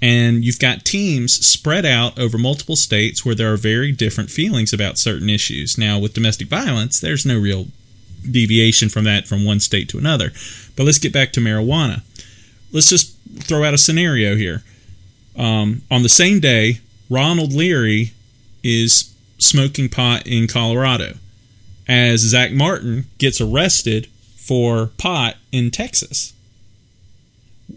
[0.00, 4.72] and you've got teams spread out over multiple states where there are very different feelings
[4.72, 5.78] about certain issues.
[5.78, 7.66] Now, with domestic violence, there's no real
[8.28, 10.32] deviation from that from one state to another.
[10.76, 12.02] But let's get back to marijuana.
[12.72, 14.64] Let's just throw out a scenario here.
[15.36, 18.12] Um, on the same day, Ronald Leary
[18.64, 21.14] is smoking pot in Colorado
[21.88, 24.08] as Zack Martin gets arrested
[24.42, 26.32] for pot in Texas.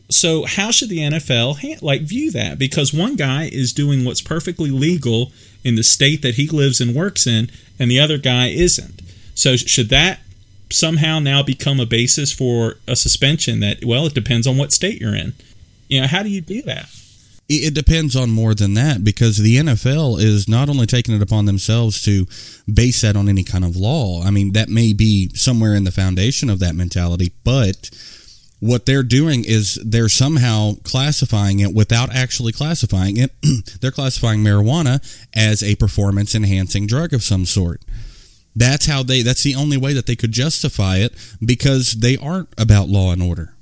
[0.10, 2.58] So how should the NFL like view that?
[2.58, 5.32] Because one guy is doing what's perfectly legal
[5.64, 7.50] in the state that he lives and works in,
[7.80, 9.02] and the other guy isn't.
[9.36, 10.20] So should that
[10.72, 13.60] somehow now become a basis for a suspension?
[13.60, 15.34] That well, it depends on what state you're in.
[15.88, 16.90] You know, how do you do that?
[17.48, 21.46] It depends on more than that because the NFL is not only taking it upon
[21.46, 22.26] themselves to
[22.72, 24.24] base that on any kind of law.
[24.24, 27.92] I mean, that may be somewhere in the foundation of that mentality, but
[28.60, 33.32] what they're doing is they're somehow classifying it without actually classifying it.
[33.82, 35.04] they're classifying marijuana
[35.36, 37.82] as a performance enhancing drug of some sort.
[38.56, 41.14] That's how they that's the only way that they could justify it
[41.46, 43.55] because they aren't about law and order.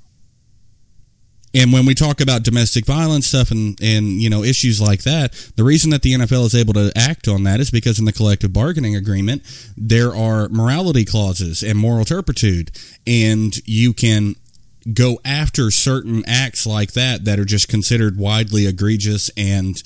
[1.54, 5.32] And when we talk about domestic violence stuff and, and you know issues like that,
[5.56, 8.12] the reason that the NFL is able to act on that is because in the
[8.12, 9.42] collective bargaining agreement
[9.76, 12.70] there are morality clauses and moral turpitude,
[13.06, 14.34] and you can
[14.92, 19.82] go after certain acts like that that are just considered widely egregious and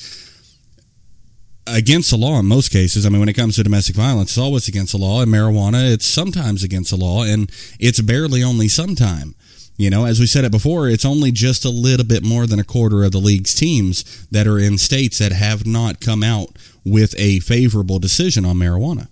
[1.66, 3.04] against the law in most cases.
[3.04, 5.22] I mean, when it comes to domestic violence, it's always against the law.
[5.22, 9.34] And marijuana, it's sometimes against the law, and it's barely only sometime.
[9.78, 12.58] You know, as we said it before, it's only just a little bit more than
[12.58, 16.48] a quarter of the league's teams that are in states that have not come out
[16.84, 19.06] with a favorable decision on marijuana.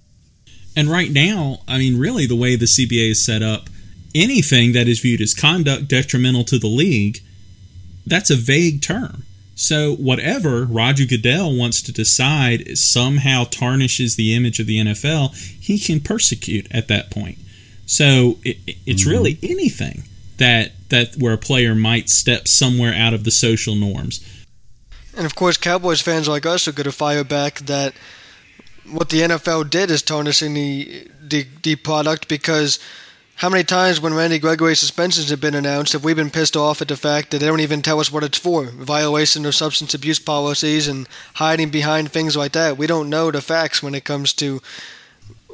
[0.75, 3.71] And right now, I mean, really, the way the CBA is set up,
[4.13, 7.21] anything that is viewed as conduct detrimental to the league,
[8.05, 9.23] that's a vague term.
[9.55, 15.79] So whatever Roger Goodell wants to decide somehow tarnishes the image of the NFL, he
[15.79, 17.39] can persecute at that point.
[17.87, 19.11] So it, it's mm-hmm.
[19.11, 20.03] really anything
[20.39, 24.25] that that where a player might step somewhere out of the social norms.
[25.17, 27.95] And of course, Cowboys fans like us are going to fire back that
[28.91, 32.79] what the NFL did is tarnishing the the, the product because
[33.37, 36.81] how many times when Randy Gregory suspensions have been announced have we been pissed off
[36.81, 38.65] at the fact that they don't even tell us what it's for?
[38.67, 42.79] Violation of substance abuse policies and hiding behind things like that.
[42.79, 44.63] We don't know the facts when it comes to,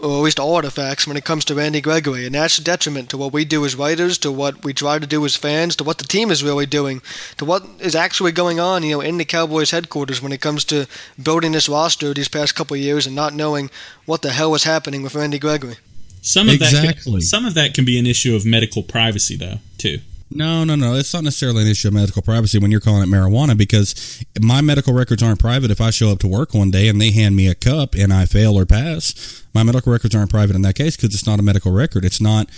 [0.03, 2.27] or at least all the facts when it comes to Randy Gregory.
[2.27, 5.07] And that's a detriment to what we do as writers, to what we try to
[5.07, 7.01] do as fans, to what the team is really doing,
[7.37, 10.65] to what is actually going on, you know, in the Cowboys headquarters when it comes
[10.65, 10.89] to
[11.23, 13.71] building this roster these past couple of years and not knowing
[14.05, 15.77] what the hell was happening with Randy Gregory.
[16.21, 16.87] Some of exactly.
[16.87, 20.01] that can, some of that can be an issue of medical privacy though, too.
[20.35, 20.95] No, no, no.
[20.95, 24.61] It's not necessarily an issue of medical privacy when you're calling it marijuana because my
[24.61, 25.71] medical records aren't private.
[25.71, 28.13] If I show up to work one day and they hand me a cup and
[28.13, 31.39] I fail or pass, my medical records aren't private in that case because it's not
[31.39, 32.05] a medical record.
[32.05, 32.49] It's not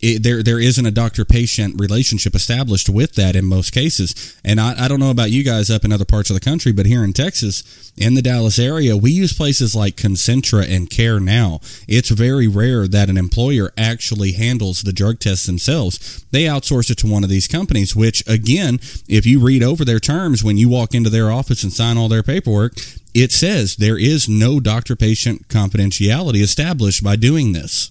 [0.00, 4.38] it, there there isn't a doctor patient relationship established with that in most cases.
[4.44, 6.72] And I, I don't know about you guys up in other parts of the country,
[6.72, 11.18] but here in Texas, in the Dallas area, we use places like Concentra and Care
[11.18, 11.60] Now.
[11.88, 16.24] It's very rare that an employer actually handles the drug tests themselves.
[16.30, 20.00] They outsource it to one of these companies, which again, if you read over their
[20.00, 22.74] terms when you walk into their office and sign all their paperwork,
[23.14, 27.90] it says there is no doctor patient confidentiality established by doing this.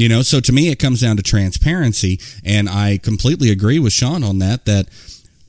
[0.00, 3.92] You know, so to me, it comes down to transparency, and I completely agree with
[3.92, 4.64] Sean on that.
[4.64, 4.88] That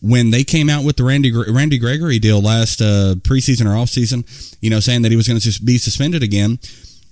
[0.02, 4.28] when they came out with the Randy Randy Gregory deal last uh, preseason or offseason,
[4.60, 6.60] you know, saying that he was going to be suspended again,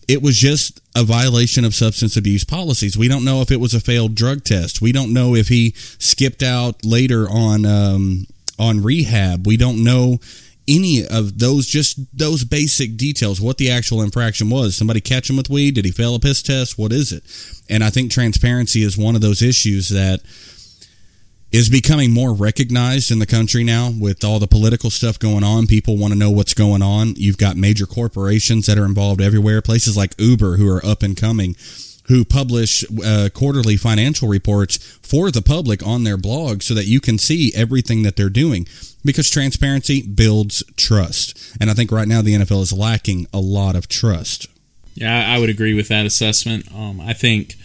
[0.10, 2.97] it was just a violation of substance abuse policies.
[2.97, 4.82] We don't know if it was a failed drug test.
[4.82, 8.28] We don't know if he skipped out later on um,
[8.60, 9.47] on rehab.
[9.47, 10.19] We don't know
[10.69, 14.75] any of those just those basic details what the actual infraction was.
[14.75, 15.75] Somebody catch him with weed?
[15.75, 16.77] Did he fail a piss test?
[16.77, 17.23] What is it?
[17.69, 20.21] And i think transparency is one of those issues that
[21.51, 25.65] is becoming more recognized in the country now with all the political stuff going on.
[25.65, 27.15] People want to know what's going on.
[27.15, 29.62] You've got major corporations that are involved everywhere.
[29.62, 31.55] Places like uber who are up and coming
[32.09, 36.99] who publish uh, quarterly financial reports for the public on their blog so that you
[36.99, 38.67] can see everything that they're doing
[39.05, 41.55] because transparency builds trust.
[41.61, 44.47] And I think right now the NFL is lacking a lot of trust.
[44.95, 46.67] Yeah, I would agree with that assessment.
[46.73, 47.55] Um, I think,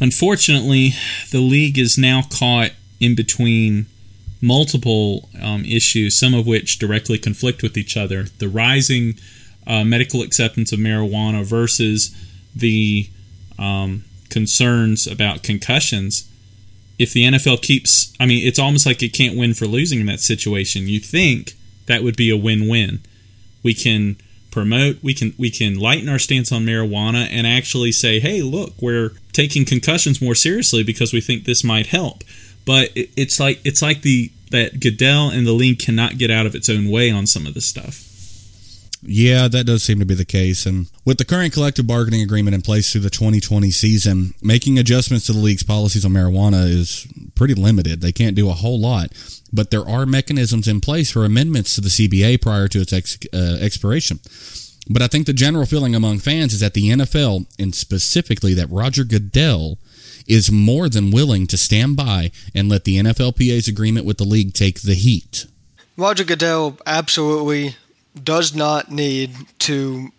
[0.00, 0.94] unfortunately,
[1.30, 3.86] the league is now caught in between
[4.40, 8.24] multiple um, issues, some of which directly conflict with each other.
[8.38, 9.14] The rising
[9.66, 12.16] uh, medical acceptance of marijuana versus
[12.56, 13.10] the
[13.60, 16.26] um, concerns about concussions
[17.00, 20.06] if the NFL keeps, I mean, it's almost like it can't win for losing in
[20.06, 20.86] that situation.
[20.86, 21.54] You think
[21.86, 23.00] that would be a win-win.
[23.62, 24.18] We can
[24.50, 28.74] promote, we can we can lighten our stance on marijuana and actually say, hey, look,
[28.82, 32.22] we're taking concussions more seriously because we think this might help.
[32.66, 36.44] But it, it's like it's like the that Goodell and the league cannot get out
[36.44, 38.09] of its own way on some of this stuff.
[39.02, 40.66] Yeah, that does seem to be the case.
[40.66, 45.26] And with the current collective bargaining agreement in place through the 2020 season, making adjustments
[45.26, 48.00] to the league's policies on marijuana is pretty limited.
[48.00, 49.12] They can't do a whole lot,
[49.52, 53.18] but there are mechanisms in place for amendments to the CBA prior to its ex,
[53.32, 54.20] uh, expiration.
[54.88, 58.70] But I think the general feeling among fans is that the NFL, and specifically that
[58.70, 59.78] Roger Goodell,
[60.26, 64.52] is more than willing to stand by and let the NFLPA's agreement with the league
[64.52, 65.46] take the heat.
[65.96, 67.76] Roger Goodell absolutely
[68.14, 70.12] does not need to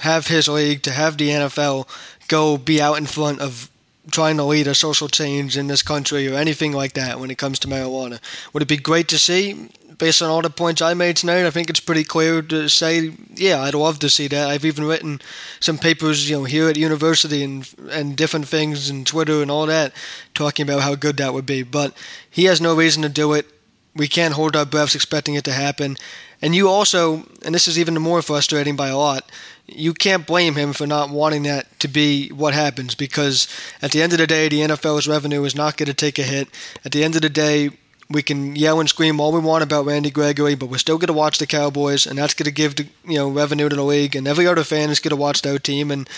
[0.00, 1.88] have his league, to have the NFL
[2.28, 3.70] go be out in front of
[4.10, 7.38] trying to lead a social change in this country or anything like that when it
[7.38, 8.20] comes to marijuana.
[8.52, 9.68] Would it be great to see?
[9.98, 13.12] Based on all the points I made tonight, I think it's pretty clear to say,
[13.34, 14.48] yeah, I'd love to see that.
[14.48, 15.20] I've even written
[15.60, 19.66] some papers, you know, here at university and and different things and Twitter and all
[19.66, 19.92] that,
[20.34, 21.62] talking about how good that would be.
[21.62, 21.96] But
[22.28, 23.46] he has no reason to do it.
[23.94, 25.96] We can't hold our breaths expecting it to happen.
[26.40, 29.30] And you also, and this is even more frustrating by a lot,
[29.66, 33.46] you can't blame him for not wanting that to be what happens because
[33.80, 36.22] at the end of the day, the NFL's revenue is not going to take a
[36.22, 36.48] hit.
[36.84, 37.70] At the end of the day,
[38.12, 41.08] we can yell and scream all we want about Randy Gregory, but we're still going
[41.08, 43.82] to watch the Cowboys, and that's going to give the, you know revenue to the
[43.82, 46.08] league, and every other fan is going to watch their team, and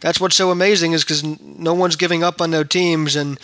[0.00, 3.38] that's what's so amazing is because no one's giving up on their teams, and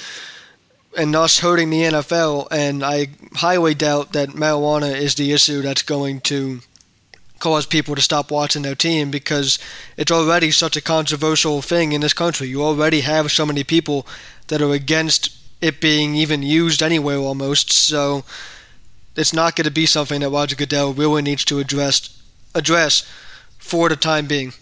[0.96, 2.48] and us hurting the NFL.
[2.50, 6.60] And I highly doubt that marijuana is the issue that's going to
[7.38, 9.58] cause people to stop watching their team because
[9.96, 12.48] it's already such a controversial thing in this country.
[12.48, 14.06] You already have so many people
[14.48, 17.72] that are against it being even used anywhere almost.
[17.72, 18.24] So
[19.16, 22.16] it's not going to be something that Roger Goodell really needs to address
[22.54, 23.08] address
[23.58, 24.52] for the time being.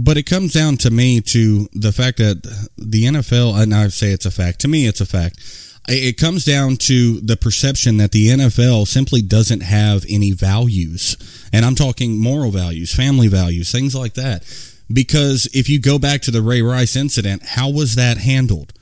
[0.00, 2.40] But it comes down to me to the fact that
[2.76, 4.60] the NFL, and I say it's a fact.
[4.60, 5.40] To me, it's a fact.
[5.88, 11.16] It comes down to the perception that the NFL simply doesn't have any values.
[11.52, 14.44] And I'm talking moral values, family values, things like that.
[14.92, 18.72] Because if you go back to the Ray Rice incident, how was that handled?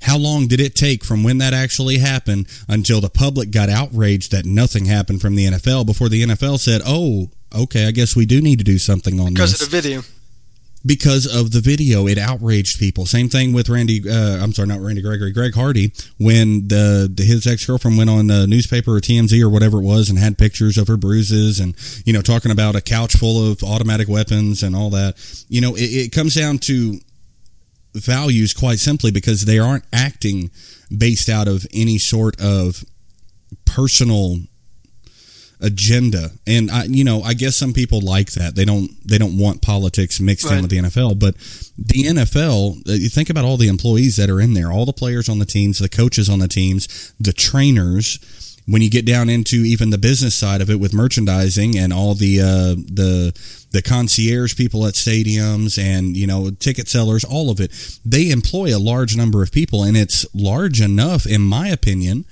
[0.00, 4.32] How long did it take from when that actually happened until the public got outraged
[4.32, 8.24] that nothing happened from the NFL before the NFL said, "Oh, okay, I guess we
[8.24, 10.02] do need to do something on because this." of the video.
[10.84, 13.04] Because of the video, it outraged people.
[13.04, 14.02] Same thing with Randy.
[14.08, 15.30] Uh, I'm sorry, not Randy Gregory.
[15.30, 19.50] Greg Hardy, when the, the his ex girlfriend went on the newspaper or TMZ or
[19.50, 21.74] whatever it was and had pictures of her bruises and
[22.06, 25.16] you know talking about a couch full of automatic weapons and all that.
[25.48, 26.98] You know, it, it comes down to
[27.94, 30.50] values quite simply because they aren't acting
[30.96, 32.84] based out of any sort of
[33.64, 34.38] personal
[35.62, 36.30] agenda.
[36.46, 38.54] And i you know i guess some people like that.
[38.54, 40.56] They don't they don't want politics mixed Right.
[40.56, 41.34] in with the nfl but
[41.76, 44.92] the nfl uh, you think about all the employees that are in there all the
[44.92, 48.18] players on the teams the coaches on the teams the trainers.
[48.66, 52.14] When you get down into even the business side of it with merchandising and all
[52.14, 53.32] the uh, the
[53.72, 57.72] the concierge people at stadiums and you know ticket sellers all of it
[58.04, 62.24] they employ a large number of people and it's large enough in my opinion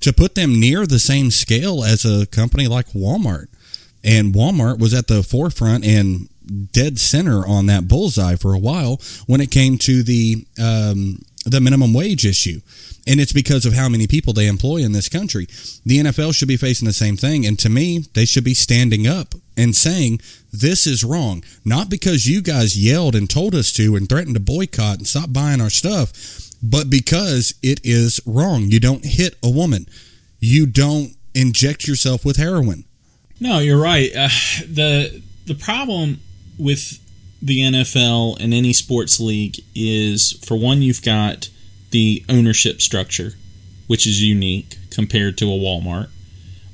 [0.00, 3.48] to put them near the same scale as a company like Walmart
[4.02, 6.28] and Walmart was at the forefront and
[6.72, 11.60] dead center on that bullseye for a while when it came to the um, the
[11.60, 12.60] minimum wage issue
[13.06, 15.46] and it's because of how many people they employ in this country.
[15.84, 19.06] The NFL should be facing the same thing, and to me, they should be standing
[19.06, 20.20] up and saying
[20.52, 21.42] this is wrong.
[21.64, 25.32] Not because you guys yelled and told us to and threatened to boycott and stop
[25.32, 26.12] buying our stuff,
[26.62, 28.64] but because it is wrong.
[28.64, 29.86] You don't hit a woman.
[30.38, 32.84] You don't inject yourself with heroin.
[33.40, 34.10] No, you're right.
[34.14, 34.28] Uh,
[34.68, 36.20] the the problem
[36.58, 36.98] with
[37.42, 41.48] the NFL and any sports league is for one you've got
[41.90, 43.32] the ownership structure,
[43.86, 46.08] which is unique compared to a Walmart.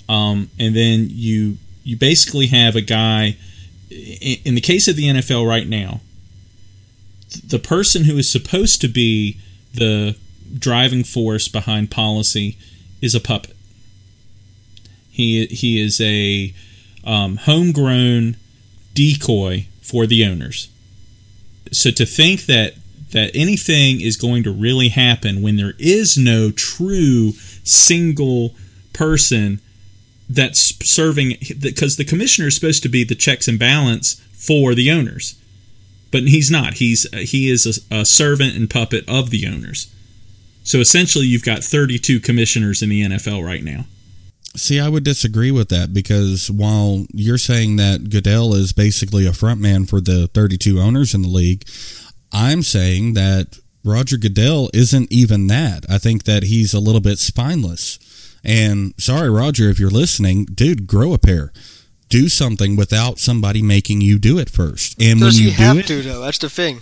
[0.09, 3.37] Um, and then you you basically have a guy
[3.91, 6.01] in, in the case of the NFL right now,
[7.47, 9.39] the person who is supposed to be
[9.77, 10.17] the
[10.59, 12.57] driving force behind policy
[13.01, 13.57] is a puppet.
[15.11, 16.53] He he is a
[17.05, 18.37] um, homegrown
[18.95, 20.69] decoy for the owners.
[21.73, 22.75] So to think that
[23.13, 27.33] that anything is going to really happen when there is no true
[27.65, 28.55] single
[28.93, 29.61] person
[30.29, 34.91] that's serving because the commissioner is supposed to be the checks and balance for the
[34.91, 35.37] owners
[36.11, 39.93] but he's not he's uh, he is a, a servant and puppet of the owners
[40.63, 43.85] so essentially you've got 32 commissioners in the NFL right now
[44.57, 49.35] See, I would disagree with that because while you're saying that Goodell is basically a
[49.35, 51.65] front man for the 32 owners in the league,
[52.33, 55.85] I'm saying that Roger Goodell isn't even that.
[55.91, 57.99] I think that he's a little bit spineless.
[58.43, 61.53] And sorry, Roger, if you're listening, dude, grow a pair.
[62.09, 65.01] Do something without somebody making you do it first.
[65.03, 66.21] And Does when he you do have it, to though?
[66.21, 66.81] That's the thing.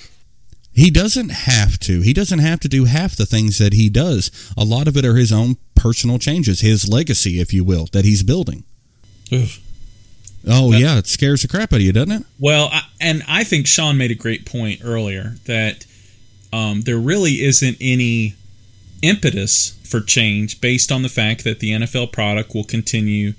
[0.72, 2.00] he doesn't have to.
[2.02, 4.30] He doesn't have to do half the things that he does.
[4.56, 8.04] A lot of it are his own personal changes, his legacy, if you will, that
[8.04, 8.64] he's building.
[9.32, 9.48] Ugh.
[10.46, 12.22] Oh yeah, it scares the crap out of you, doesn't it?
[12.38, 15.86] Well, I, and I think Sean made a great point earlier that
[16.52, 18.34] um, there really isn't any
[19.00, 23.32] impetus for change based on the fact that the NFL product will continue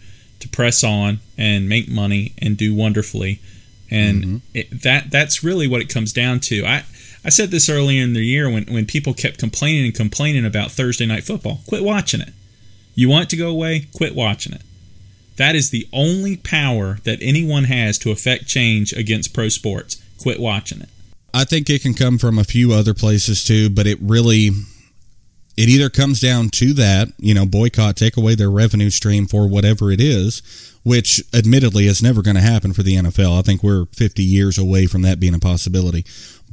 [0.46, 3.40] to press on and make money and do wonderfully,
[3.90, 4.38] and mm-hmm.
[4.54, 6.66] it, that that's really what it comes down to.
[6.66, 6.86] I
[7.24, 10.72] I said this earlier in the year when when people kept complaining and complaining about
[10.72, 11.62] Thursday night football.
[11.68, 12.34] Quit watching it.
[12.94, 13.88] You want it to go away?
[13.94, 14.62] Quit watching it.
[15.38, 20.02] That is the only power that anyone has to affect change against pro sports.
[20.22, 20.90] Quit watching it.
[21.34, 24.52] I think it can come from a few other places too, but it really
[25.58, 29.48] it either comes down to that, you know, boycott, take away their revenue stream for
[29.48, 30.42] whatever it is,
[30.84, 33.40] which admittedly is never going to happen for the NFL.
[33.40, 36.06] I think we're 50 years away from that being a possibility.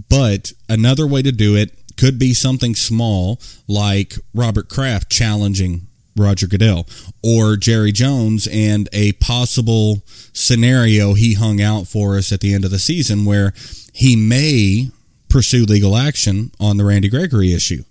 [0.09, 6.47] But another way to do it could be something small like Robert Kraft challenging Roger
[6.47, 6.87] Goodell
[7.23, 12.65] or Jerry Jones and a possible scenario he hung out for us at the end
[12.65, 13.53] of the season where
[13.93, 14.89] he may
[15.29, 17.85] pursue legal action on the Randy Gregory issue.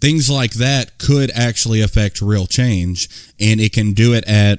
[0.00, 4.58] Things like that could actually affect real change, and it can do it at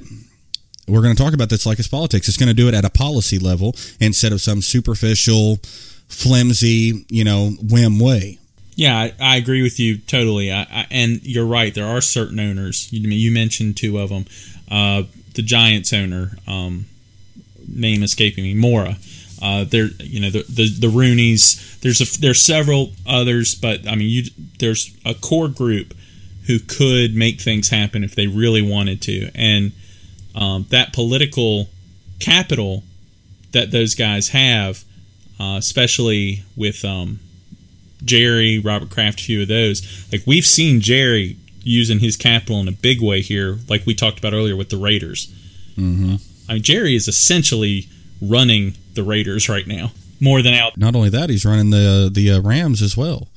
[0.87, 2.27] we're going to talk about this like it's politics.
[2.27, 5.59] It's going to do it at a policy level instead of some superficial,
[6.07, 8.39] flimsy, you know, whim way.
[8.75, 10.51] Yeah, I, I agree with you totally.
[10.51, 11.73] I, I, and you're right.
[11.73, 12.91] There are certain owners.
[12.91, 14.25] You, you mentioned two of them.
[14.69, 16.85] Uh, the Giants owner, um,
[17.67, 18.97] name escaping me, Mara.
[19.41, 21.79] Uh, there, you know, the, the the Rooneys.
[21.79, 24.23] There's a there's several others, but I mean, you
[24.59, 25.95] there's a core group
[26.47, 29.71] who could make things happen if they really wanted to, and
[30.35, 31.69] um, that political
[32.19, 32.83] capital
[33.51, 34.83] that those guys have,
[35.39, 37.19] uh, especially with um,
[38.03, 40.07] Jerry, Robert Kraft, a few of those.
[40.11, 44.19] Like we've seen Jerry using his capital in a big way here, like we talked
[44.19, 45.27] about earlier with the Raiders.
[45.77, 46.15] Mm-hmm.
[46.49, 47.87] I mean, Jerry is essentially
[48.21, 50.77] running the Raiders right now more than out.
[50.77, 53.27] Not only that, he's running the the uh, Rams as well.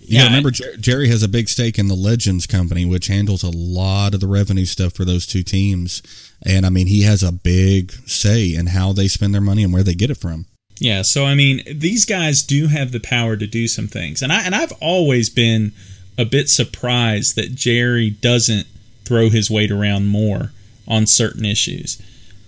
[0.00, 3.50] Yeah, remember Jer- Jerry has a big stake in the Legends company, which handles a
[3.50, 6.02] lot of the revenue stuff for those two teams.
[6.42, 9.72] And I mean, he has a big say in how they spend their money and
[9.72, 10.46] where they get it from.
[10.78, 14.32] Yeah, so I mean, these guys do have the power to do some things, and
[14.32, 15.72] I and I've always been
[16.16, 18.66] a bit surprised that Jerry doesn't
[19.04, 20.52] throw his weight around more
[20.86, 22.00] on certain issues.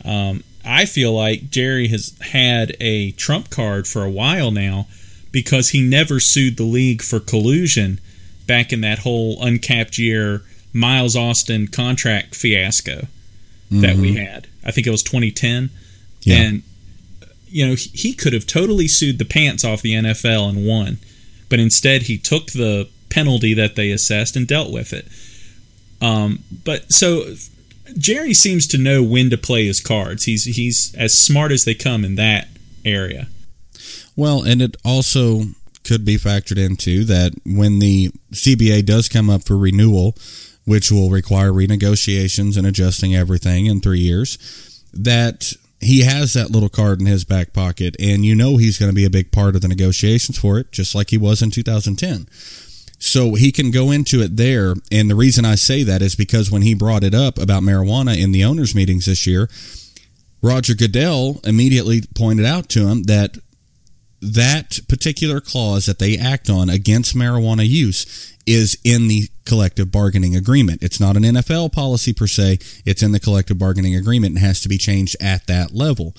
[0.04, 4.86] Um, I feel like Jerry has had a trump card for a while now
[5.32, 8.00] because he never sued the league for collusion
[8.46, 10.42] back in that whole uncapped year
[10.72, 13.80] Miles Austin contract fiasco mm-hmm.
[13.80, 14.24] that we mm-hmm.
[14.24, 14.46] had.
[14.64, 15.70] I think it was 2010.
[16.22, 16.36] Yeah.
[16.36, 16.62] And
[17.48, 20.98] you know, he could have totally sued the pants off the NFL and won,
[21.48, 25.06] but instead he took the penalty that they assessed and dealt with it.
[26.00, 27.34] Um, but so
[27.96, 30.24] Jerry seems to know when to play his cards.
[30.24, 32.48] He's he's as smart as they come in that
[32.84, 33.28] area.
[34.16, 35.42] Well, and it also
[35.84, 40.14] could be factored into that when the CBA does come up for renewal,
[40.64, 46.68] which will require renegotiations and adjusting everything in three years, that he has that little
[46.68, 49.54] card in his back pocket, and you know he's going to be a big part
[49.54, 52.26] of the negotiations for it, just like he was in 2010.
[53.00, 54.74] So he can go into it there.
[54.92, 58.16] And the reason I say that is because when he brought it up about marijuana
[58.22, 59.48] in the owners' meetings this year,
[60.42, 63.38] Roger Goodell immediately pointed out to him that
[64.20, 70.36] that particular clause that they act on against marijuana use is in the collective bargaining
[70.36, 70.82] agreement.
[70.82, 74.60] It's not an NFL policy per se, it's in the collective bargaining agreement and has
[74.60, 76.14] to be changed at that level.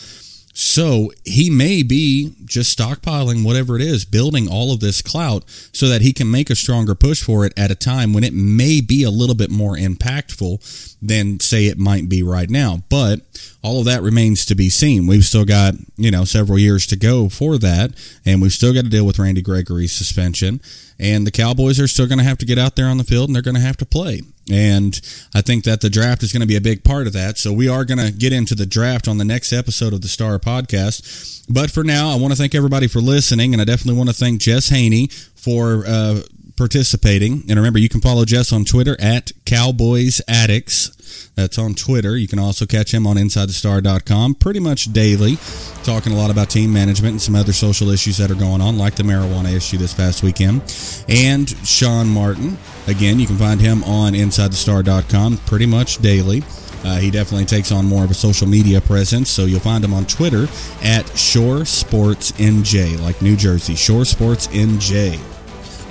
[0.64, 5.44] So he may be just stockpiling whatever it is, building all of this clout
[5.74, 8.32] so that he can make a stronger push for it at a time when it
[8.32, 12.84] may be a little bit more impactful than, say, it might be right now.
[12.90, 13.22] But
[13.64, 15.08] all of that remains to be seen.
[15.08, 17.92] We've still got, you know, several years to go for that,
[18.24, 20.62] and we've still got to deal with Randy Gregory's suspension.
[21.00, 23.30] And the Cowboys are still going to have to get out there on the field
[23.30, 24.22] and they're going to have to play.
[24.52, 25.00] And
[25.34, 27.38] I think that the draft is going to be a big part of that.
[27.38, 30.08] So we are going to get into the draft on the next episode of the
[30.08, 31.46] Star Podcast.
[31.50, 33.54] But for now, I want to thank everybody for listening.
[33.54, 36.22] And I definitely want to thank Jess Haynie for uh,
[36.62, 37.42] participating.
[37.50, 41.32] And remember, you can follow Jess on Twitter at Cowboys Addicts.
[41.36, 42.16] That's on Twitter.
[42.16, 45.40] You can also catch him on InsideTheStar.com pretty much daily,
[45.84, 48.78] talking a lot about team management and some other social issues that are going on,
[48.78, 50.62] like the marijuana issue this past weekend.
[51.10, 56.44] And Sean Martin, again, you can find him on InsideTheStar.com pretty much daily.
[56.84, 59.96] Uh, he definitely takes on more of a social media presence, so you'll find him
[59.96, 60.48] on Twitter
[60.84, 65.20] at Shore Sports NJ, like New Jersey, Shore Sports NJ.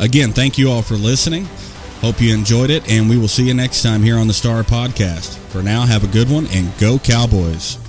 [0.01, 1.45] Again, thank you all for listening.
[2.01, 4.63] Hope you enjoyed it, and we will see you next time here on the Star
[4.63, 5.37] Podcast.
[5.51, 7.80] For now, have a good one and go Cowboys.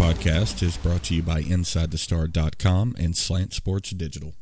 [0.00, 4.32] Podcast is brought to you by InsideTheStar.com and Slant Sports Digital.